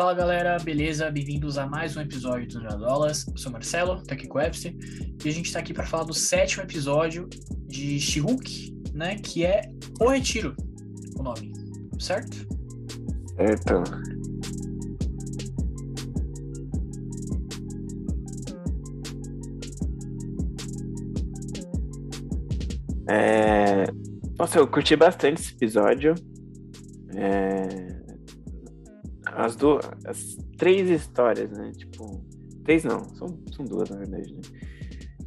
Fala 0.00 0.14
galera, 0.14 0.56
beleza? 0.56 1.10
Bem-vindos 1.10 1.58
a 1.58 1.66
mais 1.66 1.94
um 1.94 2.00
episódio 2.00 2.48
do 2.48 2.60
Nerdolas. 2.62 3.26
Eu 3.26 3.36
sou 3.36 3.52
Marcelo, 3.52 4.02
tô 4.02 4.14
aqui 4.14 4.26
com 4.26 4.38
o 4.38 4.40
Epstein, 4.40 4.78
e 5.22 5.28
a 5.28 5.30
gente 5.30 5.52
tá 5.52 5.58
aqui 5.58 5.74
para 5.74 5.84
falar 5.84 6.04
do 6.04 6.14
sétimo 6.14 6.62
episódio 6.62 7.28
de 7.66 8.00
She-Hulk, 8.00 8.74
né? 8.94 9.16
Que 9.16 9.44
é 9.44 9.60
O 10.00 10.08
Retiro, 10.08 10.56
o 11.18 11.22
nome, 11.22 11.52
certo? 11.98 12.34
Certo. 13.36 13.82
É... 23.06 23.84
Nossa, 24.38 24.60
eu 24.60 24.66
curti 24.66 24.96
bastante 24.96 25.42
esse 25.42 25.52
episódio. 25.52 26.14
É... 27.14 27.99
As 29.34 29.56
duas. 29.56 29.84
As 30.04 30.36
três 30.56 30.88
histórias, 30.88 31.50
né? 31.50 31.72
Tipo. 31.76 32.24
Três 32.64 32.84
não, 32.84 33.08
são, 33.14 33.38
são 33.52 33.64
duas, 33.64 33.88
na 33.90 33.96
verdade, 33.96 34.32
né? 34.34 34.40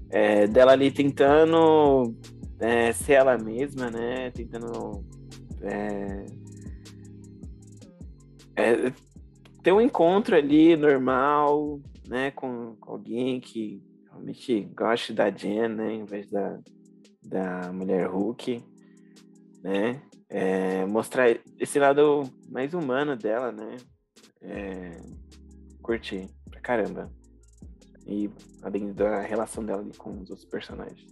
É, 0.10 0.48
dela 0.48 0.74
ali 0.74 0.92
tentando 0.92 2.16
é, 2.60 2.94
ser 2.94 3.14
ela 3.14 3.38
mesma, 3.38 3.90
né? 3.90 4.30
Tentando 4.32 5.04
é, 5.62 6.26
é, 8.56 8.94
ter 9.64 9.72
um 9.72 9.82
encontro 9.82 10.36
ali 10.36 10.76
normal, 10.76 11.82
né? 12.08 12.32
Com, 12.32 12.76
com 12.80 12.92
alguém 12.92 13.40
que 13.40 13.82
realmente 14.10 14.70
goste 14.76 15.14
da 15.14 15.30
Jen, 15.30 15.70
né? 15.70 15.94
Em 15.94 16.06
vez 16.06 16.30
da, 16.30 16.60
da 17.24 17.74
mulher 17.74 18.08
Hulk, 18.08 18.64
né? 19.64 20.02
É, 20.30 20.86
mostrar 20.86 21.36
esse 21.60 21.80
lado 21.80 22.24
mais 22.50 22.74
humano 22.74 23.16
dela, 23.16 23.52
né? 23.52 23.78
É, 24.44 25.02
curti 25.82 26.30
pra 26.50 26.60
caramba. 26.60 27.12
E 28.06 28.30
além 28.62 28.94
da 28.94 29.22
relação 29.22 29.66
dela 29.66 29.84
com 29.98 30.20
os 30.22 30.30
outros 30.30 30.46
personagens. 30.46 31.06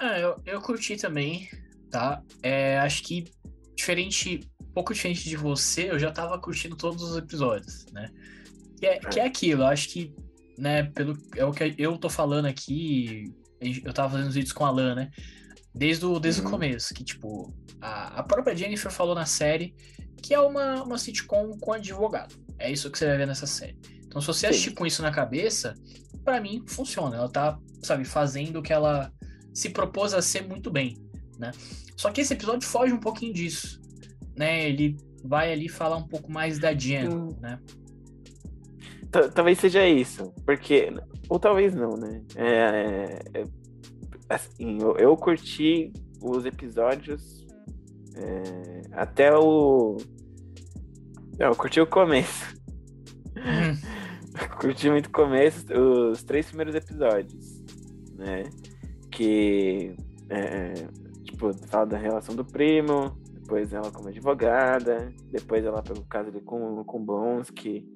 É, 0.00 0.22
eu, 0.22 0.40
eu 0.44 0.60
curti 0.60 0.96
também, 0.96 1.48
tá? 1.90 2.22
É, 2.42 2.78
acho 2.78 3.02
que 3.02 3.24
diferente, 3.74 4.40
um 4.60 4.72
pouco 4.72 4.92
diferente 4.92 5.28
de 5.28 5.36
você, 5.36 5.90
eu 5.90 5.98
já 5.98 6.10
tava 6.10 6.38
curtindo 6.38 6.76
todos 6.76 7.02
os 7.02 7.16
episódios, 7.16 7.86
né? 7.92 8.10
Que 8.78 8.86
é, 8.86 8.98
que 8.98 9.20
é 9.20 9.24
aquilo, 9.24 9.64
acho 9.64 9.88
que, 9.88 10.14
né, 10.56 10.84
pelo 10.84 11.16
é 11.36 11.44
o 11.44 11.52
que 11.52 11.74
eu 11.78 11.96
tô 11.96 12.08
falando 12.08 12.46
aqui, 12.46 13.32
eu 13.60 13.92
tava 13.92 14.10
fazendo 14.10 14.28
os 14.28 14.34
vídeos 14.34 14.52
com 14.52 14.64
a 14.64 14.68
Alan, 14.68 14.94
né? 14.94 15.10
Desde 15.78 16.04
o, 16.04 16.18
desde 16.18 16.40
uhum. 16.40 16.48
o 16.48 16.50
começo, 16.50 16.92
que, 16.92 17.04
tipo, 17.04 17.54
a, 17.80 18.18
a 18.18 18.22
própria 18.24 18.54
Jennifer 18.54 18.90
falou 18.90 19.14
na 19.14 19.24
série 19.24 19.74
que 20.20 20.34
é 20.34 20.40
uma, 20.40 20.82
uma 20.82 20.98
sitcom 20.98 21.56
com 21.60 21.72
advogado. 21.72 22.34
É 22.58 22.70
isso 22.70 22.90
que 22.90 22.98
você 22.98 23.06
vai 23.06 23.16
ver 23.16 23.26
nessa 23.28 23.46
série. 23.46 23.78
Então, 24.04 24.20
se 24.20 24.26
você 24.26 24.40
Sim. 24.40 24.46
assistir 24.48 24.74
com 24.74 24.84
isso 24.84 25.00
na 25.00 25.12
cabeça, 25.12 25.74
para 26.24 26.40
mim 26.40 26.64
funciona. 26.66 27.16
Ela 27.16 27.28
tá, 27.28 27.56
sabe, 27.80 28.04
fazendo 28.04 28.58
o 28.58 28.62
que 28.62 28.72
ela 28.72 29.12
se 29.54 29.70
propôs 29.70 30.12
a 30.12 30.20
ser 30.20 30.46
muito 30.46 30.70
bem, 30.70 30.96
né? 31.38 31.52
Só 31.96 32.10
que 32.10 32.22
esse 32.22 32.34
episódio 32.34 32.66
foge 32.66 32.92
um 32.92 32.98
pouquinho 32.98 33.32
disso, 33.32 33.80
né? 34.36 34.68
Ele 34.68 34.96
vai 35.24 35.52
ali 35.52 35.68
falar 35.68 35.96
um 35.96 36.08
pouco 36.08 36.30
mais 36.32 36.58
da 36.58 36.74
Jen, 36.74 37.08
hum. 37.08 37.36
né? 37.40 37.60
Talvez 39.34 39.58
seja 39.58 39.86
isso, 39.86 40.32
porque 40.44 40.92
ou 41.28 41.38
talvez 41.38 41.74
não, 41.74 41.96
né? 41.96 42.22
É, 42.36 42.48
é, 42.48 43.40
é 43.40 43.44
assim, 44.28 44.78
eu, 44.80 44.96
eu 44.96 45.16
curti 45.16 45.92
os 46.22 46.44
episódios 46.44 47.46
é, 48.16 48.82
até 48.92 49.36
o. 49.36 49.96
Não, 51.38 51.46
eu 51.48 51.56
curti 51.56 51.80
o 51.80 51.86
começo. 51.86 52.56
Hum. 53.36 53.98
curti 54.60 54.90
muito 54.90 55.06
o 55.06 55.12
começo, 55.12 55.66
os 55.72 56.22
três 56.22 56.46
primeiros 56.46 56.74
episódios, 56.74 57.62
né? 58.16 58.44
Que, 59.10 59.96
é, 60.28 60.74
tipo, 61.24 61.52
fala 61.68 61.86
da 61.86 61.96
relação 61.96 62.34
do 62.34 62.44
primo, 62.44 63.16
depois 63.32 63.72
ela 63.72 63.90
como 63.90 64.08
advogada, 64.08 65.12
depois 65.30 65.64
ela 65.64 65.82
pelo 65.82 66.04
caso 66.04 66.28
ali 66.28 66.40
com, 66.40 66.84
com 66.84 67.04
Blonsky. 67.04 67.86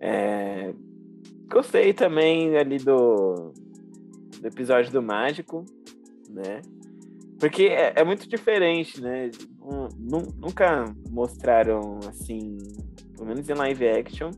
É, 0.00 0.74
gostei 1.48 1.92
também 1.94 2.56
ali 2.56 2.78
do, 2.78 3.52
do 4.44 4.48
episódio 4.48 4.92
do 4.92 5.02
Mágico, 5.02 5.64
né? 6.28 6.60
Porque 7.40 7.64
é, 7.64 7.94
é 7.96 8.04
muito 8.04 8.28
diferente, 8.28 9.00
né? 9.00 9.30
Nunca 9.98 10.84
mostraram, 11.08 11.98
assim, 12.06 12.58
pelo 13.14 13.26
menos 13.26 13.48
em 13.48 13.54
live 13.54 13.88
action, 13.88 14.30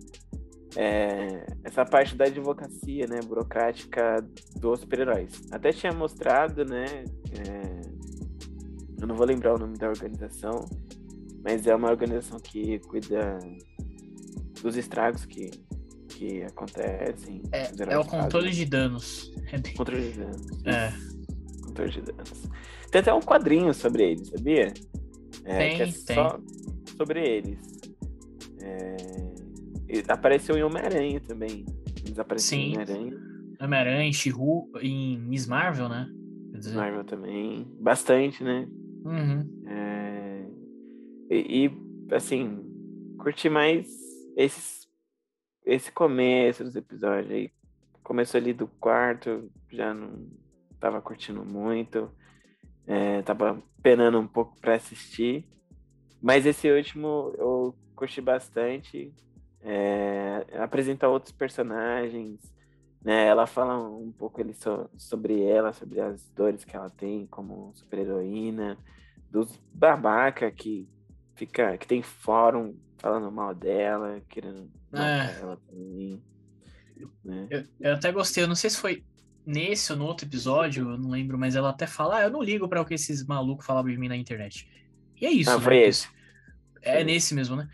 é, 0.77 1.45
essa 1.65 1.84
parte 1.84 2.15
da 2.15 2.27
advocacia, 2.27 3.06
né, 3.09 3.19
burocrática 3.27 4.25
dos 4.61 4.81
super-heróis. 4.81 5.43
Até 5.50 5.72
tinha 5.72 5.93
mostrado, 5.93 6.65
né, 6.65 6.84
é, 7.33 7.81
eu 9.00 9.06
não 9.09 9.16
vou 9.16 9.27
lembrar 9.27 9.55
o 9.55 9.59
nome 9.59 9.77
da 9.77 9.89
organização, 9.89 10.69
mas 11.43 11.66
é 11.66 11.75
uma 11.75 11.91
organização 11.91 12.39
que 12.39 12.78
cuida 12.81 13.39
dos 14.62 14.77
estragos 14.77 15.25
que, 15.25 15.50
que 16.16 16.43
acontecem. 16.43 17.43
É, 17.53 17.71
é 17.93 17.99
o 17.99 18.04
controle 18.04 18.50
de 18.50 18.65
danos. 18.65 19.31
Controle 19.77 20.12
de 20.12 20.19
danos. 20.19 20.66
É. 20.66 20.93
Controle 21.62 21.91
de 21.91 22.00
danos. 22.00 22.43
Tem 22.91 23.00
até 23.00 23.12
um 23.12 23.21
quadrinho 23.21 23.75
sobre 23.75 24.12
eles, 24.12 24.28
sabia? 24.28 24.72
É, 25.44 25.59
tem, 25.59 25.77
que 25.77 25.82
é 25.82 25.87
tem. 25.87 26.16
só 26.16 26.41
sobre 26.97 27.21
eles. 27.21 27.59
É... 28.62 28.97
Apareceu 30.09 30.56
em 30.56 30.62
Homem-Aranha 30.62 31.21
também. 31.21 31.66
Eles 32.04 32.19
apareceram 32.19 32.62
em 32.62 32.72
Homem-Aranha. 32.72 33.16
Homem-Aranha, 33.60 34.12
Shihu, 34.12 34.71
em 34.81 35.19
Miss 35.19 35.47
Marvel, 35.47 35.88
né? 35.88 36.09
Miss 36.53 36.72
Marvel 36.72 37.04
também. 37.04 37.66
Bastante, 37.78 38.43
né? 38.43 38.66
Uhum. 39.04 39.62
É... 39.69 40.47
E, 41.31 41.66
e, 41.66 42.15
assim, 42.15 42.65
curti 43.19 43.48
mais 43.48 43.87
esses, 44.37 44.85
esse 45.66 45.91
começo 45.91 46.62
dos 46.62 46.77
episódios 46.77 47.31
aí. 47.31 47.50
Começou 48.04 48.38
ali 48.38 48.53
do 48.53 48.69
quarto, 48.69 49.50
já 49.69 49.93
não 49.93 50.28
tava 50.78 51.03
curtindo 51.03 51.44
muito. 51.44 52.09
É, 52.87 53.21
tava 53.22 53.60
penando 53.82 54.21
um 54.21 54.28
pouco 54.28 54.56
para 54.60 54.77
assistir. 54.77 55.44
Mas 56.22 56.47
esse 56.47 56.71
último 56.71 57.34
eu 57.37 57.75
curti 57.97 58.21
bastante. 58.21 59.12
É, 59.60 60.47
apresenta 60.54 61.09
outros 61.09 61.32
personagens. 61.32 62.41
Né? 63.03 63.27
Ela 63.27 63.47
fala 63.47 63.77
um 63.77 64.12
pouco 64.12 64.41
ali 64.41 64.54
so, 64.54 64.88
sobre 64.97 65.43
ela, 65.43 65.72
sobre 65.72 66.00
as 66.00 66.28
dores 66.31 66.65
que 66.65 66.77
ela 66.77 66.91
tem 66.91 67.27
como 67.27 67.72
super-heroína, 67.75 68.78
dos 69.31 69.60
babaca 69.72 70.50
que 70.50 70.88
fica, 71.34 71.77
que 71.77 71.87
tem 71.87 72.03
fórum 72.03 72.77
falando 72.98 73.31
mal 73.31 73.54
dela, 73.54 74.21
querendo 74.28 74.71
é. 75.03 75.39
ela 75.41 75.57
também. 75.57 76.23
Né? 77.25 77.47
Eu, 77.51 77.65
eu 77.81 77.95
até 77.95 78.11
gostei, 78.12 78.43
eu 78.43 78.49
não 78.49 78.55
sei 78.55 78.71
se 78.71 78.79
foi 78.79 79.05
nesse 79.45 79.93
ou 79.93 79.99
no 79.99 80.05
outro 80.05 80.27
episódio, 80.27 80.91
eu 80.91 80.99
não 80.99 81.11
lembro, 81.11 81.39
mas 81.39 81.55
ela 81.55 81.71
até 81.71 81.87
fala, 81.87 82.19
ah, 82.19 82.23
eu 82.23 82.31
não 82.31 82.43
ligo 82.43 82.69
para 82.69 82.81
o 82.81 82.84
que 82.84 82.95
esses 82.95 83.25
malucos 83.25 83.65
falavam 83.65 83.91
de 83.91 83.97
mim 83.97 84.09
na 84.09 84.17
internet. 84.17 84.69
E 85.21 85.27
é 85.27 85.31
isso, 85.31 85.51
ah, 85.51 85.57
né? 85.57 85.61
Foi 85.61 85.77
esse. 85.79 86.09
É 86.83 87.05
nesse 87.05 87.34
mesmo, 87.34 87.57
né? 87.57 87.69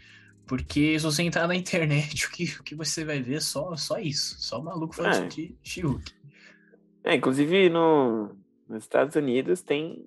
Porque 0.47 0.99
se 0.99 1.05
você 1.05 1.23
entrar 1.23 1.47
na 1.47 1.55
internet, 1.55 2.27
o 2.29 2.31
que, 2.31 2.45
o 2.61 2.63
que 2.63 2.75
você 2.75 3.05
vai 3.05 3.23
ver 3.23 3.37
é 3.37 3.41
só, 3.41 3.75
só 3.77 3.99
isso. 3.99 4.37
Só 4.39 4.61
maluco 4.61 4.95
falando 4.95 5.25
é. 5.25 5.29
de 5.29 5.57
she 5.63 5.83
É, 7.05 7.15
inclusive 7.15 7.69
no, 7.71 8.37
nos 8.69 8.85
Estados 8.85 9.17
Unidos 9.17 9.63
tem 9.63 10.07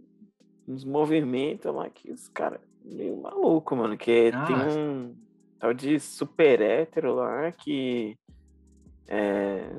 uns 0.68 0.84
movimentos 0.84 1.74
lá 1.74 1.90
que 1.90 2.12
os 2.12 2.28
caras 2.28 2.59
meio 2.84 3.20
maluco, 3.22 3.76
mano. 3.76 3.97
Que 3.97 4.32
ah. 4.34 4.46
tem 4.46 4.56
um 4.56 5.16
tal 5.59 5.73
de 5.73 5.99
super 5.99 6.61
hétero 6.61 7.16
lá 7.16 7.52
que 7.52 8.17
é, 9.07 9.69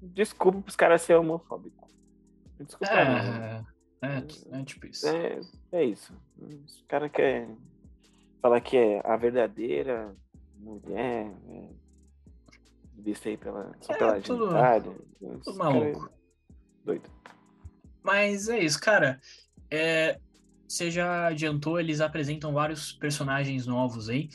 desculpa 0.00 0.60
pros 0.62 0.76
caras 0.76 1.02
ser 1.02 1.14
homofóbico. 1.14 1.88
Desculpa. 2.58 2.92
É, 2.92 3.64
é, 4.02 4.24
é, 4.52 4.64
tipo 4.64 4.86
isso. 4.86 5.08
É, 5.08 5.40
é 5.72 5.84
isso. 5.84 6.14
Os 6.38 6.84
caras 6.88 7.10
querem 7.10 7.56
falar 8.40 8.60
que 8.60 8.76
é 8.76 9.00
a 9.04 9.16
verdadeira 9.16 10.14
mulher, 10.56 11.32
é, 11.48 11.68
vista 12.98 13.28
aí 13.28 13.36
pela, 13.36 13.72
só 13.80 13.94
é, 13.94 13.98
pela 13.98 14.20
tudo, 14.20 14.46
genitália. 14.46 14.96
Tudo 15.44 15.58
maluco. 15.58 16.10
Doido. 16.84 17.10
Mas 18.02 18.48
é 18.48 18.58
isso, 18.58 18.80
cara. 18.80 19.20
É, 19.70 20.18
você 20.66 20.90
já 20.90 21.26
adiantou, 21.26 21.78
eles 21.78 22.00
apresentam 22.00 22.52
vários 22.52 22.92
personagens 22.92 23.66
novos 23.66 24.08
aí. 24.08 24.28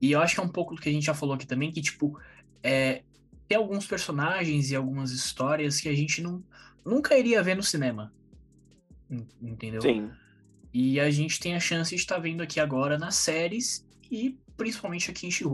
E 0.00 0.12
eu 0.12 0.20
acho 0.20 0.34
que 0.34 0.40
é 0.40 0.44
um 0.44 0.48
pouco 0.48 0.74
do 0.74 0.80
que 0.80 0.88
a 0.88 0.92
gente 0.92 1.04
já 1.04 1.14
falou 1.14 1.34
aqui 1.34 1.46
também, 1.46 1.70
que, 1.70 1.82
tipo, 1.82 2.18
é, 2.62 3.02
tem 3.46 3.58
alguns 3.58 3.86
personagens 3.86 4.70
e 4.70 4.76
algumas 4.76 5.10
histórias 5.10 5.80
que 5.80 5.88
a 5.88 5.94
gente 5.94 6.22
não, 6.22 6.42
nunca 6.84 7.18
iria 7.18 7.42
ver 7.42 7.56
no 7.56 7.62
cinema. 7.62 8.12
Entendeu? 9.42 9.82
Sim. 9.82 10.10
E 10.72 11.00
a 11.00 11.10
gente 11.10 11.40
tem 11.40 11.54
a 11.54 11.60
chance 11.60 11.94
de 11.94 12.00
estar 12.00 12.18
vendo 12.18 12.42
aqui 12.42 12.60
agora 12.60 12.96
nas 12.96 13.16
séries 13.16 13.84
e 14.10 14.38
principalmente 14.56 15.10
aqui 15.10 15.26
em 15.26 15.30
she 15.30 15.44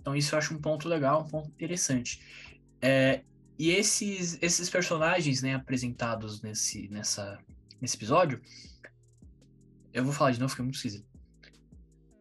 Então 0.00 0.16
isso 0.16 0.34
eu 0.34 0.38
acho 0.38 0.54
um 0.54 0.60
ponto 0.60 0.88
legal, 0.88 1.22
um 1.22 1.28
ponto 1.28 1.48
interessante. 1.48 2.20
É, 2.80 3.22
e 3.58 3.70
esses, 3.70 4.38
esses 4.40 4.70
personagens, 4.70 5.42
né, 5.42 5.54
apresentados 5.54 6.40
nesse, 6.40 6.88
nessa, 6.88 7.38
nesse 7.80 7.96
episódio, 7.96 8.40
eu 9.92 10.04
vou 10.04 10.12
falar 10.12 10.30
de 10.30 10.40
novo, 10.40 10.50
fica 10.50 10.62
muito 10.62 10.76
esquisito. 10.76 11.07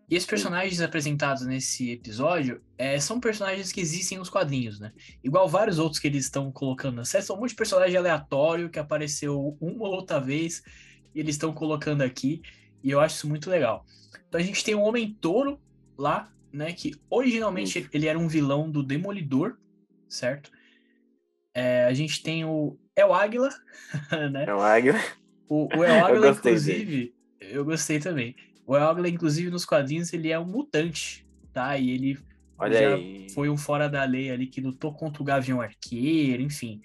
E 0.10 0.16
esses 0.16 0.28
personagens 0.28 0.80
apresentados 0.80 1.46
nesse 1.46 1.92
episódio 1.92 2.62
é, 2.78 2.98
são 2.98 3.20
personagens 3.20 3.74
que 3.74 3.82
existem 3.82 4.18
nos 4.18 4.30
quadrinhos, 4.30 4.80
né? 4.80 4.94
Igual 5.22 5.50
vários 5.50 5.80
outros 5.80 6.00
que 6.00 6.08
eles 6.08 6.24
estão 6.24 6.50
colocando 6.50 6.96
na 6.96 7.06
série, 7.06 7.26
são 7.26 7.36
um 7.36 7.40
monte 7.42 7.50
de 7.50 7.58
personagem 7.58 7.98
aleatório 7.98 8.70
que 8.70 8.80
apareceu 8.80 9.58
uma 9.60 9.86
ou 9.86 9.96
outra 9.96 10.20
vez 10.20 10.64
e 11.14 11.20
eles 11.20 11.36
estão 11.36 11.52
colocando 11.52 12.04
aqui, 12.04 12.42
e 12.82 12.90
eu 12.90 13.02
acho 13.02 13.16
isso 13.16 13.28
muito 13.28 13.50
legal. 13.50 13.86
Então 14.30 14.40
a 14.40 14.44
gente 14.44 14.64
tem 14.64 14.76
o 14.76 14.82
Homem 14.82 15.14
Touro 15.20 15.60
lá, 15.98 16.32
né? 16.54 16.72
Que 16.72 16.96
originalmente 17.10 17.82
Sim. 17.82 17.90
ele 17.92 18.08
era 18.08 18.18
um 18.18 18.30
vilão 18.30 18.72
do 18.72 18.82
Demolidor, 18.82 19.58
certo? 20.08 20.52
É, 21.54 21.84
a 21.84 21.94
gente 21.94 22.24
tem 22.24 22.46
o 22.46 22.80
El 22.96 23.14
Águila, 23.14 23.50
né? 24.32 24.46
El 24.48 24.62
Águila. 24.62 25.00
O, 25.50 25.68
o 25.76 25.84
El 25.84 26.00
Águila, 26.06 26.30
inclusive, 26.30 26.86
dele. 26.86 27.16
eu 27.42 27.66
gostei 27.66 28.00
também. 28.00 28.36
O 28.68 28.76
El 28.76 28.84
Águila, 28.84 29.08
inclusive, 29.08 29.50
nos 29.50 29.64
quadrinhos, 29.64 30.12
ele 30.12 30.30
é 30.30 30.38
um 30.38 30.46
mutante, 30.46 31.26
tá? 31.54 31.78
E 31.78 31.90
ele 31.90 32.20
Olha 32.60 32.78
já 32.78 32.96
aí. 32.96 33.28
foi 33.30 33.50
um 33.50 33.56
fora 33.56 33.88
da 33.88 34.04
lei 34.04 34.30
ali 34.30 34.46
que 34.46 34.60
lutou 34.60 34.94
contra 34.94 35.22
o 35.22 35.26
Gavião 35.26 35.62
Arqueiro, 35.62 36.44
enfim. 36.44 36.82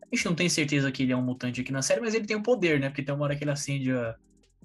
A 0.00 0.16
gente 0.16 0.24
não 0.24 0.34
tem 0.34 0.48
certeza 0.48 0.90
que 0.90 1.02
ele 1.02 1.12
é 1.12 1.16
um 1.16 1.22
mutante 1.22 1.60
aqui 1.60 1.70
na 1.70 1.82
série, 1.82 2.00
mas 2.00 2.14
ele 2.14 2.26
tem 2.26 2.34
o 2.34 2.38
um 2.38 2.42
poder, 2.42 2.80
né? 2.80 2.88
Porque 2.88 3.02
tem 3.02 3.14
uma 3.14 3.24
hora 3.24 3.36
que 3.36 3.44
ele 3.44 3.50
acende 3.50 3.92
a, 3.92 4.16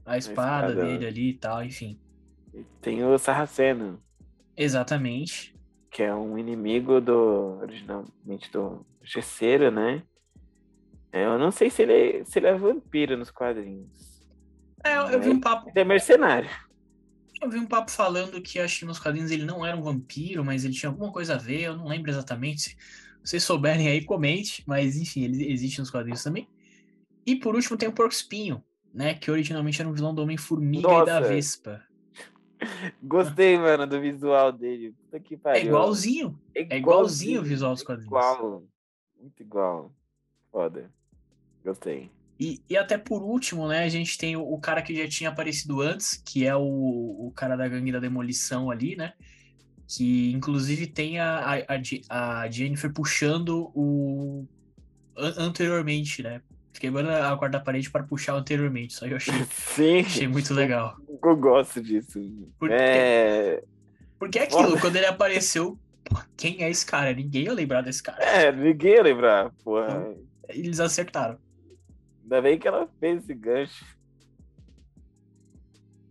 a 0.06 0.18
espada, 0.18 0.70
espada 0.70 0.86
dele 0.86 1.06
ali 1.06 1.30
e 1.32 1.34
tal, 1.34 1.62
enfim. 1.66 2.00
Tem 2.82 3.04
o 3.04 3.18
Sarraceno. 3.18 4.02
Exatamente. 4.56 5.54
Que 5.92 6.04
é 6.04 6.16
um 6.16 6.38
inimigo 6.38 7.02
do. 7.02 7.60
originalmente 7.62 8.50
do 8.54 8.86
Gesseiro, 9.04 9.70
né? 9.70 10.02
É, 11.12 11.26
eu 11.26 11.38
não 11.38 11.52
sei 11.52 11.70
se 11.70 11.82
ele, 11.82 11.94
é, 11.94 12.24
se 12.24 12.40
ele 12.40 12.48
é 12.48 12.56
vampiro 12.56 13.18
nos 13.18 13.30
quadrinhos. 13.30 14.13
É, 14.84 14.98
eu, 14.98 15.04
eu 15.10 15.22
vi 15.22 15.30
um 15.30 15.40
papo. 15.40 15.70
Ele 15.70 15.80
é 15.80 15.84
mercenário. 15.84 16.50
Eu 17.42 17.50
vi 17.50 17.60
um 17.60 17.66
papo 17.66 17.92
falando 17.92 18.42
que 18.42 18.60
acho 18.60 18.80
que 18.80 18.86
nos 18.86 19.00
quadrinhos 19.00 19.32
ele 19.32 19.46
não 19.46 19.66
era 19.66 19.76
um 19.76 19.82
vampiro, 19.82 20.46
mas 20.46 20.64
ele 20.64 20.74
tinha 20.74 20.90
alguma 20.90 21.12
coisa 21.12 21.36
a 21.36 21.38
ver, 21.38 21.62
eu 21.62 21.76
não 21.76 21.88
lembro 21.88 22.10
exatamente. 22.10 22.70
Se 22.70 22.78
vocês 23.32 23.44
souberem 23.44 23.88
aí, 23.88 24.04
comente, 24.04 24.64
mas 24.66 24.96
enfim, 24.96 25.24
ele 25.24 25.52
existe 25.52 25.80
nos 25.80 25.90
quadrinhos 25.90 26.24
também. 26.24 26.48
E 27.26 27.36
por 27.36 27.56
último 27.56 27.78
tem 27.78 27.90
o 27.90 27.94
Porco 27.94 28.14
Espinho, 28.14 28.64
né? 28.94 29.14
Que 29.14 29.32
originalmente 29.32 29.80
era 29.82 29.90
um 29.90 29.94
vilão 29.94 30.14
do 30.14 30.22
Homem-Formiga 30.22 30.88
e 30.90 31.06
da 31.06 31.20
Vespa. 31.20 31.82
Gostei, 33.02 33.58
mano, 33.58 33.86
do 33.88 34.00
visual 34.00 34.52
dele. 34.52 34.94
Puta 34.94 35.20
que 35.20 35.36
é 35.36 35.38
pariu. 35.38 35.62
É 35.62 35.66
igualzinho. 35.66 36.40
É 36.56 36.62
igualzinho, 36.62 36.74
é 36.74 36.78
igualzinho 36.78 37.42
o 37.42 37.44
visual 37.44 37.74
dos 37.74 37.84
quadrinhos. 37.84 38.08
Igual. 38.08 38.64
Muito 39.20 39.42
igual. 39.42 39.94
Foda. 40.52 40.90
Gostei. 41.64 42.10
E, 42.40 42.62
e 42.70 42.76
até 42.76 42.98
por 42.98 43.22
último, 43.22 43.68
né, 43.68 43.84
a 43.84 43.90
gente 43.90 44.18
tem 44.18 44.36
o, 44.36 44.42
o, 44.42 44.60
cara 44.60 44.82
que 44.82 44.96
já 44.96 45.08
tinha 45.08 45.30
aparecido 45.30 45.82
antes, 45.82 46.22
que 46.26 46.46
é 46.46 46.56
o, 46.56 46.62
o 46.62 47.32
cara 47.36 47.56
da 47.56 47.68
gangue 47.68 47.92
da 47.92 48.00
demolição 48.00 48.72
ali, 48.72 48.96
né? 48.96 49.14
Que 49.88 50.32
inclusive 50.32 50.88
tem 50.88 51.20
a, 51.20 51.64
a, 52.10 52.42
a 52.42 52.50
Jennifer 52.50 52.92
puxando 52.92 53.72
o. 53.76 54.46
anteriormente, 55.16 56.24
né? 56.24 56.42
quebrando 56.80 57.10
a 57.10 57.34
guarda-parede 57.34 57.90
para 57.90 58.04
puxar 58.04 58.34
anteriormente. 58.34 58.94
Só 58.94 59.06
que 59.06 59.14
eu 59.14 59.18
achei, 59.18 59.34
Sim, 59.52 60.00
achei 60.00 60.28
muito 60.28 60.54
legal. 60.54 60.98
Eu 61.24 61.36
gosto 61.38 61.82
disso. 61.82 62.20
Porque, 62.60 62.74
é... 62.74 63.64
porque 64.20 64.40
é 64.40 64.44
aquilo, 64.44 64.80
quando 64.80 64.96
ele 64.96 65.06
apareceu, 65.06 65.78
quem 66.36 66.64
é 66.64 66.70
esse 66.70 66.86
cara? 66.86 67.14
Ninguém 67.14 67.44
ia 67.44 67.54
lembrar 67.54 67.82
desse 67.82 68.02
cara. 68.02 68.22
É, 68.24 68.52
ninguém 68.52 68.94
ia 68.94 69.04
lembrar, 69.04 69.52
porra. 69.64 69.88
Então, 69.88 70.18
eles 70.50 70.80
acertaram. 70.80 71.38
Ainda 72.34 72.42
bem 72.42 72.58
que 72.58 72.68
ela 72.68 72.88
fez 73.00 73.22
esse 73.22 73.34
gancho. 73.36 73.86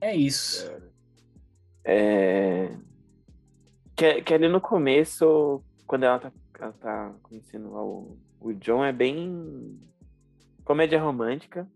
É 0.00 0.14
isso. 0.14 0.70
É... 1.84 2.76
Que, 3.96 4.22
que 4.22 4.32
ali 4.32 4.46
no 4.46 4.60
começo, 4.60 5.60
quando 5.84 6.04
ela 6.04 6.20
tá, 6.20 6.32
ela 6.60 6.72
tá 6.74 7.12
conhecendo 7.24 7.74
o, 7.74 8.16
o 8.38 8.52
John, 8.54 8.84
é 8.84 8.92
bem 8.92 9.80
comédia 10.64 11.02
romântica. 11.02 11.68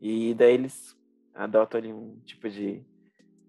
E 0.00 0.32
daí 0.34 0.54
eles 0.54 0.96
adotam 1.34 1.80
ali 1.80 1.92
um 1.92 2.20
tipo 2.24 2.48
de, 2.48 2.86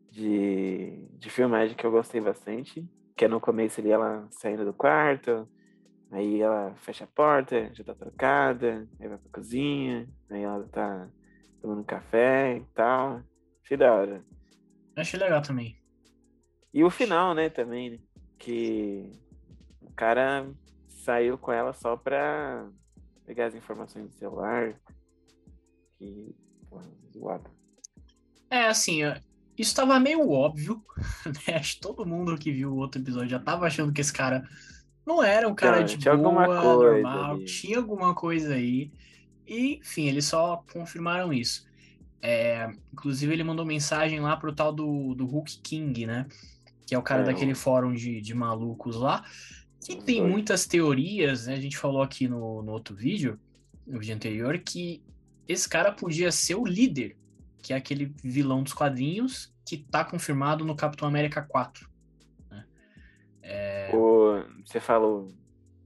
de, 0.10 1.10
de 1.12 1.30
filmagem 1.30 1.78
que 1.78 1.86
eu 1.86 1.92
gostei 1.92 2.20
bastante. 2.20 2.84
Que 3.16 3.26
é 3.26 3.28
no 3.28 3.40
começo 3.40 3.80
ali 3.80 3.92
ela 3.92 4.28
saindo 4.32 4.66
do 4.66 4.74
quarto, 4.74 5.48
aí 6.14 6.42
ela 6.42 6.76
fecha 6.76 7.06
a 7.06 7.08
porta, 7.08 7.74
já 7.74 7.84
tá 7.84 7.96
trocada, 7.96 8.88
aí 9.00 9.08
vai 9.08 9.18
pra 9.18 9.32
cozinha, 9.32 10.08
aí 10.30 10.44
ela 10.44 10.64
tá 10.68 11.10
tomando 11.60 11.84
café 11.84 12.58
e 12.58 12.66
tal. 12.76 13.24
Achei 13.64 13.76
da 13.76 13.92
hora. 13.92 14.24
Achei 14.96 15.20
legal 15.20 15.42
também. 15.42 15.76
E 16.72 16.84
o 16.84 16.90
final, 16.92 17.34
né, 17.34 17.50
também, 17.50 17.90
né? 17.92 18.00
Que 18.38 19.12
o 19.82 19.92
cara 19.94 20.48
saiu 20.88 21.38
com 21.38 21.52
ela 21.52 21.74
só 21.74 21.98
pra 21.98 22.70
pegar 23.26 23.48
as 23.48 23.56
informações 23.56 24.06
do 24.06 24.14
celular. 24.14 24.80
Que, 25.98 26.36
porra, 26.70 26.86
zoado. 27.12 27.50
É, 28.52 28.68
assim, 28.68 29.00
isso 29.58 29.76
tava 29.76 30.00
meio 30.00 30.30
óbvio, 30.30 30.84
né? 31.26 31.56
Acho 31.56 31.76
que 31.76 31.82
todo 31.82 32.06
mundo 32.06 32.38
que 32.38 32.52
viu 32.52 32.72
o 32.72 32.78
outro 32.78 33.02
episódio 33.02 33.30
já 33.30 33.40
tava 33.40 33.66
achando 33.66 33.92
que 33.92 34.02
esse 34.02 34.14
cara 34.14 34.48
não 35.06 35.24
era 35.24 35.48
um 35.48 35.56
cara 35.56 35.82
de 35.82 35.98
tinha 35.98 36.16
boa, 36.16 36.28
alguma 36.28 36.62
coisa 36.62 36.94
normal, 36.94 37.32
ali. 37.36 37.46
tinha 37.46 37.78
alguma 37.78 38.14
coisa 38.14 38.54
aí. 38.56 38.92
E, 39.46 39.76
enfim, 39.76 40.08
eles 40.08 40.26
só 40.26 40.64
confirmaram 40.72 41.34
isso. 41.34 41.66
É, 42.22 42.70
inclusive, 42.94 43.34
ele 43.34 43.44
mandou 43.44 43.66
mensagem 43.66 44.22
lá 44.22 44.38
pro 44.38 44.56
tal 44.56 44.72
do, 44.72 45.14
do 45.14 45.26
Hulk 45.26 45.60
King, 45.62 46.06
né? 46.06 46.26
Que 46.86 46.96
é 46.96 46.98
o 46.98 47.02
cara 47.02 47.24
é, 47.24 47.26
daquele 47.26 47.54
fórum 47.54 47.94
de, 47.94 48.22
de 48.22 48.34
malucos 48.34 48.96
lá. 48.96 49.26
Que 49.86 49.98
tem 49.98 50.26
muitas 50.26 50.66
teorias, 50.66 51.48
né? 51.48 51.56
A 51.56 51.60
gente 51.60 51.78
falou 51.78 52.02
aqui 52.02 52.28
no, 52.28 52.64
no 52.64 52.72
outro 52.72 52.96
vídeo, 52.96 53.38
no 53.86 54.00
vídeo 54.00 54.16
anterior, 54.16 54.58
que 54.60 55.04
esse 55.46 55.68
cara 55.68 55.92
podia 55.92 56.32
ser 56.32 56.56
o 56.56 56.66
líder, 56.66 57.18
que 57.62 57.74
é 57.74 57.76
aquele 57.76 58.14
vilão 58.24 58.64
dos 58.64 58.74
quadrinhos 58.74 59.54
que 59.66 59.78
tá 59.78 60.06
confirmado 60.06 60.64
no 60.64 60.76
Capitão 60.76 61.08
América 61.08 61.42
4. 61.42 61.90
Você 64.66 64.80
falou 64.80 65.28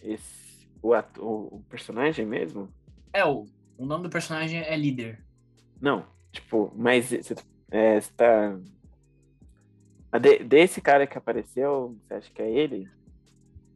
esse, 0.01 0.69
o, 0.81 0.93
ator, 0.93 1.53
o 1.53 1.63
personagem 1.69 2.25
mesmo? 2.25 2.69
É, 3.11 3.25
o, 3.25 3.45
o 3.77 3.85
nome 3.85 4.03
do 4.03 4.09
personagem 4.09 4.59
é 4.61 4.75
líder. 4.75 5.23
Não, 5.81 6.05
tipo, 6.31 6.71
mas 6.75 7.05
você, 7.09 7.35
é, 7.71 7.99
tá. 8.15 8.57
De, 10.19 10.39
desse 10.39 10.81
cara 10.81 11.05
que 11.05 11.17
apareceu, 11.17 11.97
você 12.01 12.13
acha 12.13 12.31
que 12.31 12.41
é 12.41 12.49
ele? 12.49 12.89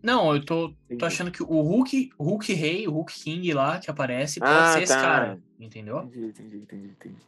Não, 0.01 0.33
eu 0.33 0.43
tô, 0.43 0.73
tô 0.97 1.05
achando 1.05 1.29
que 1.29 1.43
o 1.43 1.61
Hulk, 1.61 2.11
o 2.17 2.23
Hulk 2.23 2.53
Rei, 2.53 2.87
o 2.87 2.91
Hulk 2.91 3.13
King 3.13 3.53
lá 3.53 3.79
que 3.79 3.91
aparece, 3.91 4.39
pode 4.39 4.51
ah, 4.51 4.67
ser 4.73 4.77
tá. 4.77 4.83
esse 4.83 4.93
cara, 4.93 5.39
entendeu? 5.59 5.99
Entendi, 5.99 6.27
entendi, 6.27 6.57
entendi, 6.57 6.87
entendi. 6.87 7.21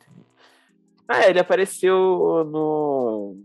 Ah, 1.08 1.30
ele 1.30 1.40
apareceu 1.40 2.44
no, 2.50 3.38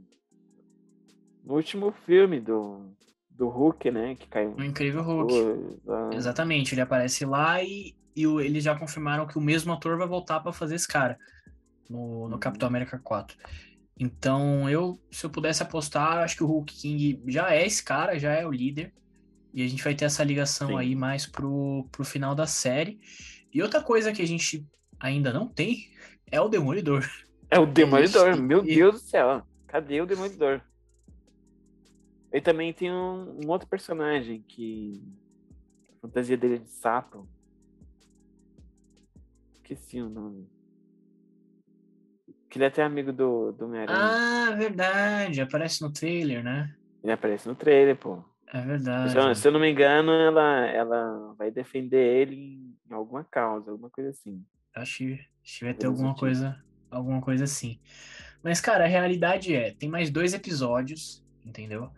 no 1.44 1.54
último 1.54 1.92
filme 2.06 2.40
do, 2.40 2.86
do 3.38 3.48
Hulk, 3.48 3.90
né? 3.90 4.16
Que 4.16 4.26
caiu. 4.26 4.54
O 4.58 4.64
Incrível 4.64 5.02
Hulk. 5.02 5.32
Exatamente, 6.12 6.74
ele 6.74 6.80
aparece 6.80 7.24
lá 7.24 7.62
e, 7.62 7.94
e 8.14 8.26
o, 8.26 8.40
eles 8.40 8.64
já 8.64 8.76
confirmaram 8.76 9.26
que 9.26 9.38
o 9.38 9.40
mesmo 9.40 9.72
ator 9.72 9.96
vai 9.96 10.08
voltar 10.08 10.40
para 10.40 10.52
fazer 10.52 10.74
esse 10.74 10.88
cara 10.88 11.16
no, 11.88 12.28
no 12.28 12.34
uhum. 12.34 12.40
Capitão 12.40 12.68
América 12.68 12.98
4. 12.98 13.38
Então, 13.98 14.68
eu, 14.68 15.00
se 15.10 15.24
eu 15.24 15.30
pudesse 15.30 15.62
apostar, 15.62 16.18
acho 16.18 16.36
que 16.36 16.44
o 16.44 16.46
Hulk 16.46 16.72
King 16.72 17.22
já 17.28 17.54
é 17.54 17.64
esse 17.64 17.82
cara, 17.82 18.18
já 18.18 18.32
é 18.32 18.44
o 18.44 18.50
líder. 18.50 18.92
E 19.54 19.64
a 19.64 19.68
gente 19.68 19.82
vai 19.82 19.94
ter 19.94 20.04
essa 20.04 20.22
ligação 20.22 20.68
Sim. 20.68 20.78
aí 20.78 20.94
mais 20.94 21.26
pro, 21.26 21.88
pro 21.90 22.04
final 22.04 22.34
da 22.34 22.46
série. 22.46 23.00
E 23.52 23.62
outra 23.62 23.80
coisa 23.80 24.12
que 24.12 24.20
a 24.20 24.26
gente 24.26 24.66
ainda 25.00 25.32
não 25.32 25.48
tem 25.48 25.88
é 26.30 26.40
o 26.40 26.48
Demolidor. 26.48 27.08
É 27.50 27.58
o 27.58 27.66
Demolidor, 27.66 28.36
meu 28.42 28.62
Deus 28.62 28.94
do 28.94 29.00
céu. 29.00 29.42
Cadê 29.66 30.00
o 30.00 30.06
Demolidor? 30.06 30.60
E 32.32 32.40
também 32.40 32.72
tem 32.72 32.92
um, 32.92 33.40
um, 33.42 33.48
outro 33.48 33.68
personagem 33.68 34.44
que. 34.46 35.02
A 35.96 36.00
fantasia 36.02 36.36
dele 36.36 36.56
é 36.56 36.58
de 36.58 36.70
sapo. 36.70 37.26
Esqueci 39.54 40.00
o 40.00 40.08
nome. 40.08 40.48
Que 42.48 42.58
ele 42.58 42.64
é 42.64 42.68
até 42.68 42.82
amigo 42.82 43.12
do, 43.12 43.52
do 43.52 43.66
Homem-Aranha. 43.66 43.98
Ah, 43.98 44.54
verdade. 44.54 45.40
Aparece 45.40 45.82
no 45.82 45.92
trailer, 45.92 46.42
né? 46.42 46.74
Ele 47.02 47.12
aparece 47.12 47.48
no 47.48 47.54
trailer, 47.54 47.96
pô. 47.96 48.22
É 48.52 48.60
verdade. 48.60 49.12
Se 49.12 49.18
eu, 49.18 49.34
se 49.34 49.48
eu, 49.48 49.52
não 49.52 49.60
me 49.60 49.70
engano, 49.70 50.10
ela, 50.12 50.66
ela 50.66 51.34
vai 51.36 51.50
defender 51.50 51.98
ele 51.98 52.36
em 52.88 52.94
alguma 52.94 53.22
causa, 53.24 53.70
alguma 53.70 53.90
coisa 53.90 54.10
assim. 54.10 54.42
Acho 54.74 55.18
que 55.42 55.64
vai 55.64 55.74
ter 55.74 55.86
alguma 55.86 56.14
coisa, 56.14 56.62
alguma 56.90 57.20
coisa 57.20 57.44
assim. 57.44 57.78
Mas, 58.42 58.60
cara, 58.60 58.84
a 58.84 58.88
realidade 58.88 59.54
é, 59.54 59.72
tem 59.72 59.88
mais 59.88 60.10
dois 60.10 60.32
episódios, 60.32 61.22
entendeu? 61.44 61.90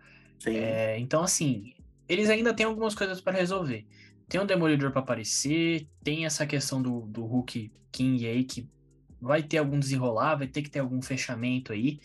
É, 0.46 0.98
então, 0.98 1.22
assim, 1.22 1.74
eles 2.08 2.28
ainda 2.30 2.54
têm 2.54 2.66
algumas 2.66 2.94
coisas 2.94 3.20
para 3.20 3.36
resolver. 3.36 3.86
Tem 4.28 4.40
um 4.40 4.46
Demolidor 4.46 4.90
para 4.90 5.00
aparecer, 5.00 5.88
tem 6.02 6.24
essa 6.24 6.46
questão 6.46 6.80
do, 6.80 7.00
do 7.02 7.24
Hulk 7.24 7.72
King 7.90 8.26
aí 8.26 8.44
que 8.44 8.68
vai 9.20 9.42
ter 9.42 9.58
algum 9.58 9.78
desenrolar, 9.78 10.36
vai 10.36 10.46
ter 10.46 10.62
que 10.62 10.70
ter 10.70 10.78
algum 10.78 11.02
fechamento 11.02 11.72
aí. 11.72 12.00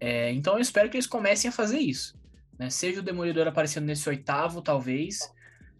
É, 0.00 0.32
então 0.32 0.54
eu 0.54 0.60
espero 0.60 0.88
que 0.88 0.96
eles 0.96 1.06
comecem 1.06 1.48
a 1.48 1.52
fazer 1.52 1.78
isso. 1.78 2.16
Né? 2.58 2.70
Seja 2.70 3.00
o 3.00 3.02
Demolidor 3.02 3.46
aparecendo 3.46 3.86
nesse 3.86 4.08
oitavo, 4.08 4.62
talvez, 4.62 5.18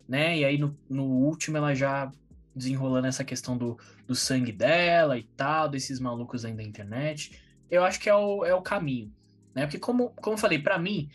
né? 0.08 0.38
E 0.38 0.44
aí 0.44 0.58
no, 0.58 0.76
no 0.88 1.04
último 1.04 1.56
ela 1.56 1.74
já 1.74 2.10
desenrolando 2.54 3.06
essa 3.06 3.24
questão 3.24 3.56
do, 3.56 3.78
do 4.06 4.14
sangue 4.14 4.52
dela 4.52 5.16
e 5.16 5.22
tal, 5.36 5.68
desses 5.68 6.00
malucos 6.00 6.44
aí 6.44 6.52
da 6.52 6.62
internet. 6.62 7.40
Eu 7.70 7.84
acho 7.84 8.00
que 8.00 8.08
é 8.08 8.14
o, 8.14 8.44
é 8.44 8.54
o 8.54 8.62
caminho. 8.62 9.12
Né? 9.54 9.64
Porque, 9.66 9.78
como, 9.78 10.10
como 10.10 10.34
eu 10.34 10.38
falei, 10.38 10.58
para 10.58 10.78
mim, 10.78 11.08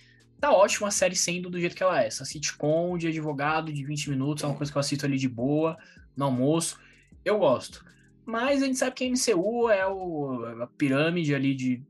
tá 0.44 0.52
ótimo 0.52 0.86
a 0.86 0.92
série 0.92 1.16
sendo 1.16 1.50
do 1.50 1.58
jeito 1.58 1.74
que 1.74 1.82
ela 1.82 2.04
é. 2.04 2.08
Essa 2.08 2.26
sitcom 2.26 2.98
de 2.98 3.08
advogado 3.08 3.72
de 3.72 3.82
20 3.86 4.10
minutos 4.10 4.44
é 4.44 4.48
uma 4.48 4.58
coisa 4.58 4.70
que 4.70 4.78
eu 4.78 4.82
assisto 4.82 5.06
ali 5.06 5.18
de 5.18 5.30
boa, 5.30 5.78
no 6.18 6.26
almoço. 6.26 6.78
Eu 7.24 7.38
gosto. 7.40 7.86
Mas 8.26 8.62
a 8.62 8.66
gente 8.66 8.78
sabe 8.78 8.94
que 8.94 9.06
a 9.06 9.10
MCU 9.10 9.70
é 9.70 9.88
o, 9.88 10.44
a 10.62 10.68
pirâmide 10.68 11.34
ali 11.34 11.56
de. 11.56 11.82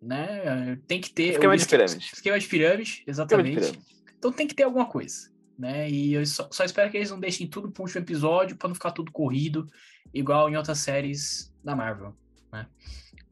Né? 0.00 0.78
Tem 0.86 1.00
que 1.00 1.10
ter. 1.10 1.32
Esquema 1.32 1.56
de 1.56 1.66
pirâmide. 1.66 2.10
Esquema 2.14 2.38
de 2.38 2.46
pirâmide, 2.46 3.02
exatamente. 3.04 3.48
De 3.48 3.54
pirâmide. 3.56 3.86
Então 4.16 4.30
tem 4.30 4.46
que 4.46 4.54
ter 4.54 4.62
alguma 4.62 4.86
coisa. 4.86 5.32
Né? 5.58 5.90
E 5.90 6.14
eu 6.14 6.24
só, 6.24 6.48
só 6.52 6.62
espero 6.62 6.92
que 6.92 6.98
eles 6.98 7.10
não 7.10 7.18
deixem 7.18 7.48
tudo 7.48 7.66
um 7.66 7.82
último 7.82 8.00
episódio 8.00 8.56
para 8.56 8.68
não 8.68 8.76
ficar 8.76 8.92
tudo 8.92 9.10
corrido, 9.10 9.66
igual 10.14 10.48
em 10.48 10.56
outras 10.56 10.78
séries 10.78 11.52
da 11.64 11.74
Marvel. 11.74 12.16
Né? 12.52 12.64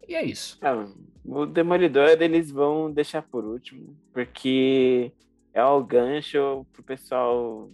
E 0.09 0.15
é 0.15 0.25
isso. 0.25 0.59
É, 0.65 0.71
o 1.25 1.47
Demolidor 1.47 2.09
eles 2.21 2.51
vão 2.51 2.91
deixar 2.91 3.23
por 3.23 3.45
último, 3.45 3.97
porque 4.13 5.13
é 5.53 5.65
o 5.65 5.83
gancho 5.83 6.67
pro 6.73 6.83
pessoal 6.83 7.71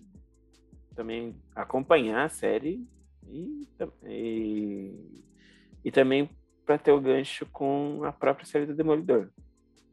também 0.95 1.35
acompanhar 1.55 2.25
a 2.25 2.29
série 2.29 2.87
e, 3.29 3.69
e, 4.07 5.23
e 5.85 5.91
também 5.91 6.31
para 6.65 6.79
ter 6.79 6.93
o 6.93 7.01
gancho 7.01 7.47
com 7.47 8.03
a 8.05 8.13
própria 8.13 8.47
série 8.47 8.67
do 8.67 8.75
Demolidor. 8.75 9.29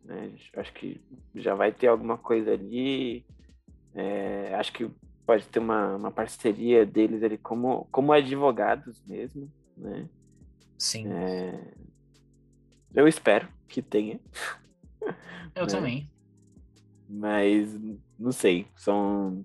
Né? 0.04 0.34
Acho 0.56 0.74
que 0.74 1.02
já 1.36 1.56
vai 1.56 1.72
ter 1.72 1.88
alguma 1.88 2.18
coisa 2.18 2.52
ali. 2.52 3.26
É, 3.94 4.56
acho 4.56 4.72
que 4.72 4.90
pode 5.26 5.48
ter 5.48 5.60
uma, 5.60 5.96
uma 5.96 6.12
parceria 6.12 6.86
deles 6.86 7.22
ali 7.22 7.38
como, 7.38 7.88
como 7.92 8.14
advogados 8.14 9.04
mesmo, 9.06 9.52
né? 9.78 10.08
Sim. 10.78 11.12
É, 11.12 11.74
eu 12.94 13.08
espero 13.08 13.48
que 13.68 13.82
tenha. 13.82 14.20
Eu 15.56 15.66
né? 15.66 15.72
também. 15.72 16.12
Mas 17.08 17.74
não 18.18 18.32
sei, 18.32 18.68
são 18.76 19.44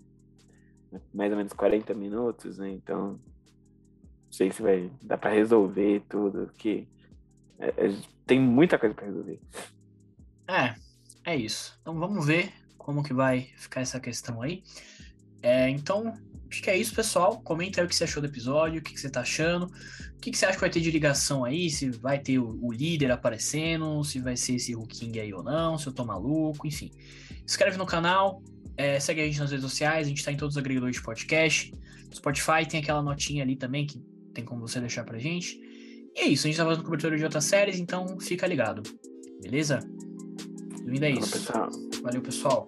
mais 1.12 1.30
ou 1.30 1.36
menos 1.36 1.52
40 1.52 1.94
minutos, 1.94 2.58
né? 2.58 2.70
Então 2.70 3.12
não 3.12 4.32
sei 4.32 4.50
se 4.50 4.62
vai 4.62 4.90
dar 5.02 5.18
para 5.18 5.30
resolver 5.30 6.02
tudo, 6.08 6.52
que 6.56 6.86
é, 7.58 7.68
é, 7.68 7.96
tem 8.26 8.40
muita 8.40 8.78
coisa 8.78 8.94
para 8.94 9.06
resolver. 9.06 9.40
É, 10.48 10.74
é 11.24 11.36
isso. 11.36 11.78
Então 11.80 11.98
vamos 11.98 12.26
ver 12.26 12.52
como 12.76 13.02
que 13.02 13.14
vai 13.14 13.42
ficar 13.56 13.80
essa 13.80 13.98
questão 13.98 14.42
aí. 14.42 14.62
É, 15.42 15.68
então, 15.68 16.14
acho 16.50 16.62
que 16.62 16.70
é 16.70 16.76
isso, 16.76 16.94
pessoal. 16.94 17.40
Comenta 17.40 17.80
aí 17.80 17.86
o 17.86 17.88
que 17.88 17.94
você 17.94 18.04
achou 18.04 18.20
do 18.20 18.26
episódio, 18.26 18.80
o 18.80 18.82
que, 18.82 18.98
você 18.98 19.10
tá 19.10 19.20
achando. 19.20 19.66
O 19.66 20.20
que, 20.20 20.36
você 20.36 20.46
acha 20.46 20.54
que 20.54 20.60
vai 20.60 20.70
ter 20.70 20.80
de 20.80 20.90
ligação 20.90 21.44
aí? 21.44 21.68
Se 21.70 21.90
vai 21.90 22.18
ter 22.18 22.38
o, 22.38 22.72
líder 22.72 23.10
aparecendo, 23.10 24.02
se 24.04 24.18
vai 24.18 24.36
ser 24.36 24.54
esse 24.54 24.74
Hulking 24.74 25.18
aí 25.18 25.32
ou 25.32 25.42
não, 25.42 25.78
se 25.78 25.86
eu 25.86 25.92
tô 25.92 26.04
maluco, 26.04 26.66
enfim. 26.66 26.90
Inscreve 27.44 27.76
no 27.76 27.86
canal, 27.86 28.42
é, 28.76 28.98
segue 28.98 29.20
a 29.20 29.26
gente 29.26 29.38
nas 29.38 29.50
redes 29.50 29.64
sociais, 29.64 30.06
a 30.06 30.08
gente 30.08 30.24
tá 30.24 30.32
em 30.32 30.36
todos 30.36 30.54
os 30.54 30.58
agregadores 30.58 30.96
de 30.96 31.02
podcast. 31.02 31.72
Spotify 32.14 32.66
tem 32.68 32.80
aquela 32.80 33.02
notinha 33.02 33.42
ali 33.42 33.56
também 33.56 33.86
que 33.86 33.98
tem 34.32 34.44
como 34.44 34.60
você 34.60 34.80
deixar 34.80 35.04
pra 35.04 35.18
gente. 35.18 35.60
E 36.14 36.20
é 36.20 36.26
isso, 36.26 36.46
a 36.46 36.50
gente 36.50 36.56
tá 36.56 36.64
fazendo 36.64 36.84
cobertura 36.84 37.16
de 37.16 37.24
outras 37.24 37.44
séries, 37.44 37.78
então 37.78 38.18
fica 38.20 38.46
ligado. 38.46 38.82
Beleza? 39.42 39.80
Bem-vindo 40.84 41.04
é 41.06 41.10
isso. 41.10 41.52
Valeu, 42.02 42.22
pessoal. 42.22 42.66